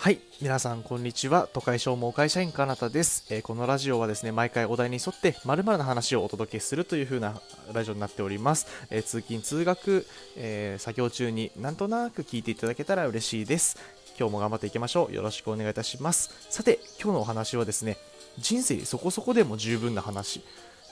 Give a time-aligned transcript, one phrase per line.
[0.00, 1.46] はい皆さんこんにちは。
[1.52, 7.38] 都会商務会社員かなたです、えー、このラジオはですね毎回お題に沿って〇〇な話をお届けするという風な
[7.74, 10.06] ラジオになっております、えー、通勤通学、
[10.38, 13.76] えー、作業中になんとなく聞いていただけたら嬉しいです。
[14.18, 15.14] 今日も頑張っていきましょう。
[15.14, 16.30] よろしくお願いいたします。
[16.48, 17.98] さて今日のお話はですね
[18.38, 20.40] 人生そこそこでも十分な話。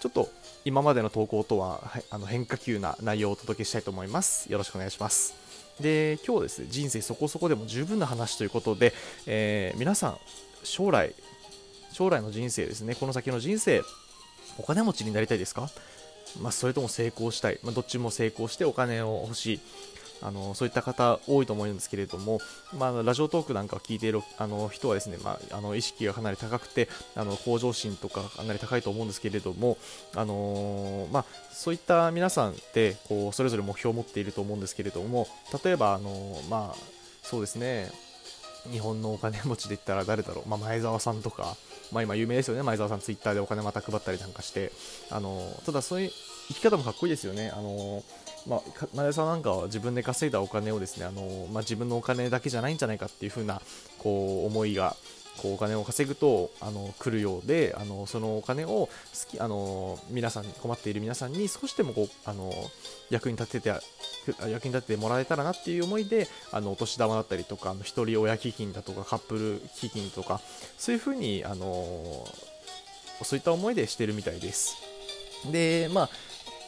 [0.00, 0.28] ちょっと
[0.64, 4.50] 今までの投稿とは、はい、あの変化球な内容をお届けしたいと思います。
[4.50, 5.45] よろしくお願いします。
[5.80, 8.92] で今日ですね人生そこそこでも十分な話ということで、
[9.26, 10.18] えー、皆さん
[10.62, 11.14] 将来
[11.92, 13.82] 将来の人生ですねこの先の人生
[14.58, 15.68] お金持ちになりたいですか？
[16.40, 19.60] まあ、それとも成功したい、まあ、どっちも成功してお金を欲しい。
[20.22, 22.40] あのそういった方多いと思うんですけれども、
[22.76, 29.78] まあ、ラジオトークなんかを聞いているあの人はですね、まあ、あの意識がかなり高くてあの向上心とかかなり高いと思うんですけれども、
[30.14, 35.26] あのー、まあ、そういった皆さんってこうそれぞれ目標を持っていると思うんですけれども
[35.64, 36.76] 例えば、あのー、まあ、
[37.22, 37.90] そうですね
[38.70, 41.56] 日本のお金持ちで言ったら誰だろう、まあ、前澤さんとか、
[41.92, 44.72] まあ、今有名ですよね、前澤さん、ツイッターでお金また配ったりなんかして、
[45.10, 46.10] あのただそういう
[46.48, 47.50] 生き方もかっこいいですよね。
[47.54, 48.02] あの
[48.46, 48.60] まあ、
[48.94, 53.60] 前田さんなんかは自分で稼いだお金をですね、あのまあ、自分のお金だけじゃないんじゃないかっていう風な
[53.98, 54.96] こう思いが
[55.36, 58.90] こうお金を稼ぐとあの来るようであのそのお金を好
[59.30, 62.52] きあの皆さん困っている皆さんに少しでもこうあの
[63.10, 63.80] 役に立てて
[64.48, 70.40] 役に立ててもらえたらなっていう思いであのお年玉だったりとかあの一人親基金だとかカップル基金とか
[70.78, 72.26] そういうふうにあの
[73.22, 74.76] そういった思いでしてるみたいです。
[75.50, 76.10] でまあ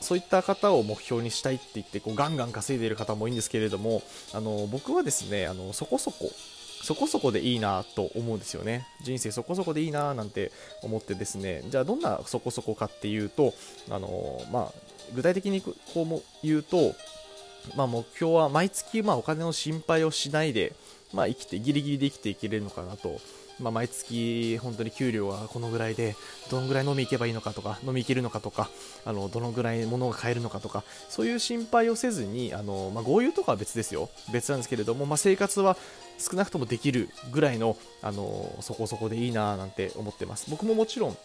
[0.00, 6.30] そういった方を目標にしたいって言ってこうガンガン稼いでいる方も多いんですけれどもあの僕はですねあのそこそこ
[6.82, 8.86] そこそこでいいなと思うんですよね。
[9.02, 10.50] 人生そこそこでいいななんて
[10.82, 13.52] 思ってですね、じゃあどんなそこそこかっていうと、
[13.90, 14.72] あのまあ、
[15.14, 16.94] 具体的にこうも言うと、
[17.76, 20.72] まあ、目標は毎月まあお金の心配をしないで、
[21.12, 23.20] まあ、生きてギリギリで生きていけるのかなと
[23.60, 26.16] まあ、毎月本当に給料はこのぐらいで
[26.50, 28.70] どのぐらい飲み行けばいいのかとか飲み行けるのかとか
[29.04, 34.08] あのどのぐらい物が買えるのかとかそういう心配をせずにあの、まあ、豪遊とかは別ですよ。
[34.32, 35.76] 別なんですけれども、まあ、生活は
[36.18, 40.50] 少なくともできるぐらいのあのそこそこでいいななんて思ってます。
[40.50, 41.16] 僕ももちろん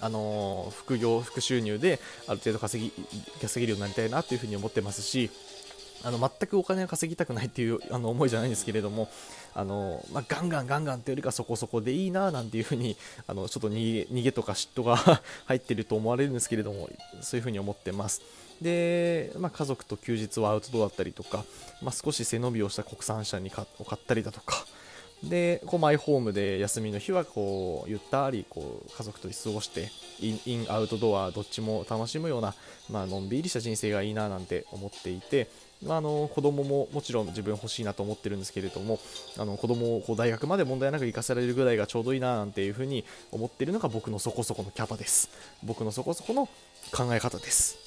[0.00, 2.92] あの副業、副収入である程度稼ぎ
[3.40, 5.30] 稼げるようになりたいなというふうに思ってますし、
[6.04, 9.08] あの全くお金を稼ぎたくないっていうあの思いじゃないんですけれども、
[9.54, 14.96] あのまあ、ガンガンガンガンというよりかそこそこでいいななんていうふうにあのちょっと逃げとか嫉妬が
[15.46, 18.22] 入ってると思われるんですけれどもそういうふうに思ってます。
[18.60, 21.44] で、まあ、家族と休日はアウトドアだったりとか、
[21.82, 24.64] まあ、少し背伸びをした国産車にを買ったりだとか、
[25.28, 29.90] でこうマイホームで休みの日はこうゆったりこう家族と過ごして
[30.20, 32.54] インアウトドアどっちも楽しむような、
[32.90, 35.48] まあのんびりした人生がいいななんて思っていて、
[35.84, 39.00] まあ、あの子供ももちろん自分欲しいなと思ってるんですけれども
[39.38, 45.30] あの子供をこう大学まで問題なく行かせられるぐらいがちょうどいいななんていうふうに思ってるのが僕のそこそこのキャパです。
[45.62, 46.46] 僕のそこそこの
[46.92, 47.83] 考え方です。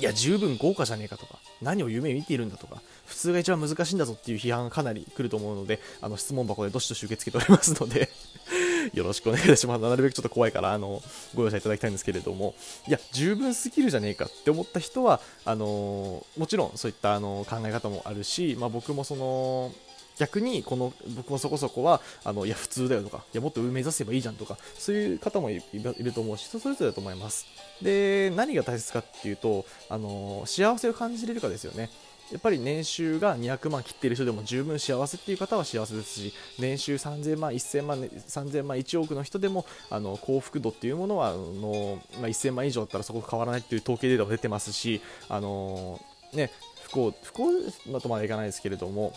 [0.00, 8.10] いや十分豪華じゃねえかとか何を夢見ているんだとか普通が一番難しいんだぞっていう批判がかなり来ると思うのであの質問箱でどしどし受け付けておりますので
[8.94, 9.82] よろしくお願いいたします。
[9.82, 11.02] なるべくちょっと怖いから、あの、
[11.34, 12.54] ご容赦いただきたいんですけれども、
[12.88, 19.72] いや、十分すぎるじゃねえかって思った人は、あのもちろんそういったあの考え方もあるし、まあ、僕もその、
[20.20, 27.46] 逆にこの僕もそこそこはあのいや普通だよとかいやもっと上目指せばいいじゃんとかそういう方もいると思うし人それぞれだと思います。
[27.80, 31.88] で何が大切かっていうとあの幸せを感じれるかですよね。
[32.30, 46.00] やっぱり年収が200万切っている人でも十分幸せっていう方は幸せですし年収3000万、1000万、3000万、1億の人でもあの幸福度っていうものはあの、まあ、1000万以上だったらそこ変わらないっていう統計データも出てますし、あの
[46.32, 46.52] ね、
[46.84, 49.12] 不幸不幸とまでいかないですけれども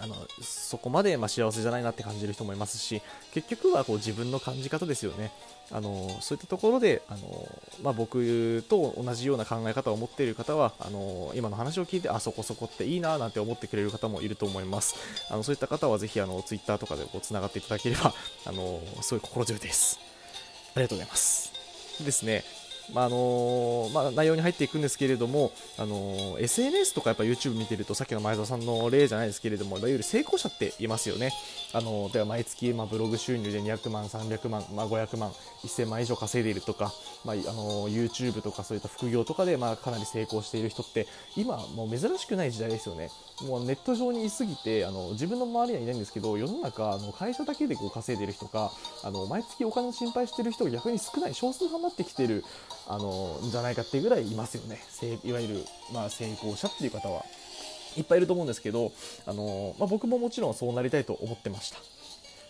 [0.00, 3.02] あのそこまでま幸せじゃないなって感じる人もいますし
[3.32, 5.32] 結局はこう自分の感じ方ですよね。
[5.72, 7.48] あのそういったところであの、
[7.82, 14.94] まあ、僕と同じような考え方を持っている方はあの今の話を聞いてあそこそこっていいななんて思ってくれる方もいると思います。
[15.28, 18.14] あのそういった方はぜひあの Twitter とかでつながっていただければ
[18.44, 19.98] あのすごい心強いです。
[20.74, 21.52] ありがとうございます。
[22.04, 22.44] ですね。
[22.92, 31.32] まああのまあ、内容に入っていくんですけれども、あの SNS とかやっぱ YouTube 見てるとさっきの前澤さんの例じゃないですけれどもいわゆる成功者っていますよね。
[31.72, 35.30] あのでは毎月、まあ、ブログ収入で200万、300万、まあ、500万、
[35.64, 36.92] 1000万以上稼いでいるとか、
[37.24, 41.06] まあ、あの YouTube とかそういった副業とかで、まあ、かなり成功している人って
[41.36, 43.10] 今もう珍しくない時代ですよね。
[43.42, 48.72] もうネット上にいすぎてあの自分の周りにはいないんですけど世の中あの会社だけでこう稼いでる人か
[49.04, 52.44] あの毎月お金の心配してる人が逆に少ない少数派になってきてる
[52.88, 54.80] あのじゃないかっていうぐらいいますよね。
[55.24, 57.24] いわゆる、まあ、成功者っていう方は。
[57.96, 58.92] いっぱいいると思うんですけど、
[59.26, 61.78] あのまあ、僕ももちろんそうなりたいと思ってました。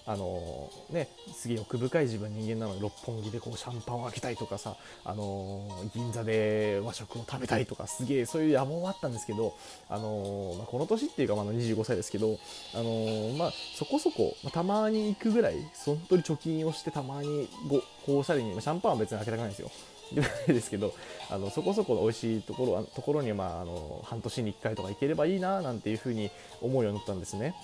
[0.07, 9.55] あのねすげえ欲深い自分人間なので六本木でこうシャンパンを開けたいとかさ、あの銀座で和食を食べたいとかすげえそういう野望もあったんですけど、
[9.89, 12.39] あのまあ、この年っていうかまだ25歳ですけど、
[12.75, 19.71] あのまあ、そこそこ、まあ、たまに行くぐらい本当に貯金をしてたまにごこうさらにまあシャンパンは別に開けたくないんですよ。
[20.15, 20.95] ぐらいですけど
[21.31, 26.31] あのそこそこ美味しいところところに、まあ、あの半年に1回とか行ければいいななんていうふうに
[26.61, 27.57] 思うようになったんですね。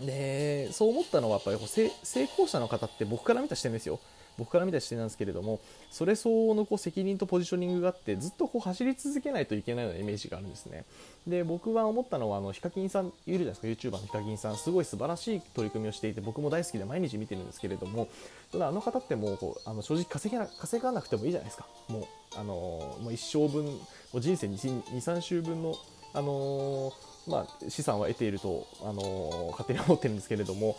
[0.00, 1.90] でそう思ったのはやっぱりこう成
[2.24, 4.00] 功者の方って僕から見た視点ですよ。
[4.36, 5.60] 僕から見た視点なんですけれども
[5.90, 10.84] それ相応のこう責任とポジショニングがあってずっとこう走り続けないといけないようなイメージがあるんですね。
[11.26, 14.56] で僕は思ったのはあのヒカキンさんいるじゃないですか YouTuber のヒカキンさん。
[14.56, 18.08] すごい素晴らしい取り組みをしていて僕も大好きで毎日見てるんですけれども
[18.50, 21.66] ただあの方ってもうこうあの正直稼げな稼がなくてもいいじゃないですか。
[21.88, 22.04] もう
[22.36, 23.72] あのもう一生分も
[24.14, 25.76] う人生23週分の
[26.12, 30.76] あのーまあ、資産は得ていると、あの勝手に思ってるんですけれども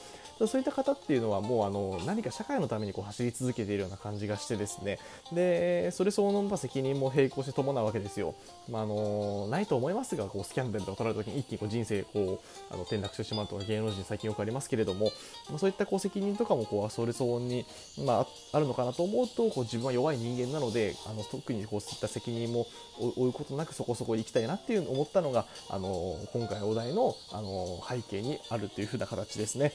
[0.48, 5.00] そういった方っていうのはもうあの何か社会のためにこう走り続けているような感じがしてですね
[5.32, 8.36] でそれ相応の責任も並行して伴うわけですよ、
[8.70, 15.06] まあ、あのないと思いますがこうスキャンダルとか取られた時に一気にこう人生こうあの転落してしまうとか芸能人最近よくありますけれども、
[15.50, 17.66] まあ、そういったこう責任とかもこうそれ相応に、
[18.06, 22.68] まあ、あるのかなと思うとこう自分は弱い人間なのであの特にこうそういった責任も
[23.16, 29.72] 負うことなくそこそこ生きたいなっていう思ったのがあの今回お題のあの背景にあるというふうな形ですね。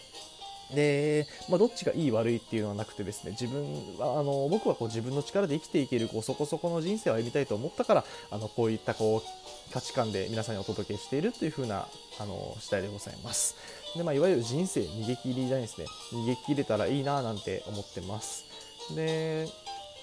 [0.74, 11.88] で、まあ、どっちがいい悪いっていうのはなくてですね自分はあの僕はこう自分の力で生きていけるこうそこそこの人生を歩みたいと思ったからあのこういったこう価値観で皆さんにお届けしているというふうな
[12.20, 13.56] あの次第でございます。
[13.96, 18.44] でまあ、いわゆる人生逃げ切りじゃないですね逃げ切れたらいいななんて思ってます。
[18.94, 19.48] で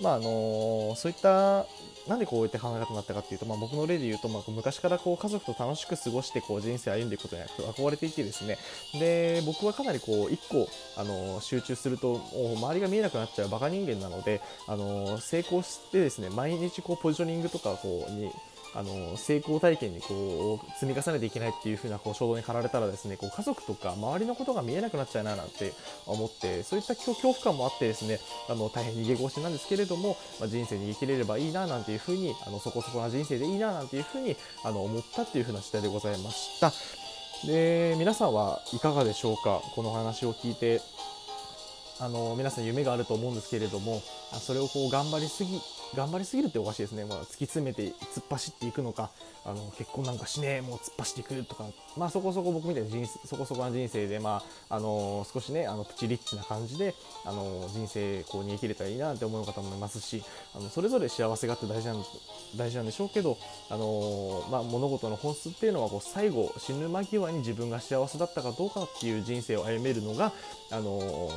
[0.02, 1.66] まああのそういった
[2.08, 8.58] なんでこういった考え方になったかっていうと、まあ、僕の例で言うと、まあ、昔からこう家族と楽しく過ごしてこう人生歩んでいくことに憧れていてですね。
[8.94, 18.32] で僕はかなりこう一個あの集中するともう周りが見えなくなっちゃうバカ人間なのであの成功してですね毎日こうポジショニングとかこうに
[18.78, 25.74] あの成功体験にこう積み重ねていけないっていう風なこう衝動に駆られたらですねこう家族とか周りのことが見えなくなっちゃうななんて
[26.06, 36.72] 思ってそういった恐怖感もあってですねあの大変逃げ腰なんですけれども、まあ、人生に生きれればいいななんていう風にあのそこそこな人生でいいななんていう風にあの思ったっていう風な次第でございました。
[37.48, 39.62] で皆さんはいかがでしょうか？
[39.74, 40.82] この話を聞いて。
[42.00, 44.02] あの皆さん夢があると思うんですけれども
[44.40, 45.60] それをこう頑張りすぎ
[45.96, 49.10] 頑張りすぎるっておかしいですね、まあ、突き詰めて突っ走っていくのか
[49.46, 51.66] あの結婚なんかしねえもう突っ走っていくとか、
[51.96, 56.94] まあ、そこそこ僕みたいなそこそこな人生で、まああの少しねあのプチリッチな感じで、
[57.26, 60.22] あの人生こう逃げ切れたらいいなって思う方もいますし
[60.54, 62.04] あのそれぞれ幸せがあって大事なん
[62.58, 63.38] 大事なんでしょうけど、
[63.70, 70.34] あのまあ、物事の本質っていうのはこう最後死ぬ間際に自分が幸せだったかどうかっていう人生を歩めるのが、
[70.72, 71.32] あの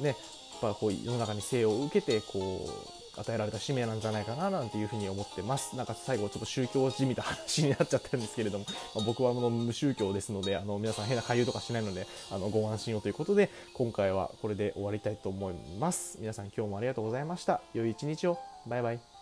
[0.00, 0.16] ね、やっ
[0.60, 2.68] ぱこう世の中に生を受けてこ
[3.16, 5.76] う与えられた使命なんじゃないかななんていうふうに思ってます。
[5.76, 16.18] なんか最後ちょっと宗教じみた話になっちゃったんですけれども、まあ、僕はあの無宗教ですので、あの皆さん変な勧誘とかしないので、あのご安心をということで、今回はこれで終わりたいと思います。
[16.20, 17.60] 皆さん今日もありがとうございました。
[17.72, 18.38] 良い一日を。
[18.66, 19.13] バイバイ。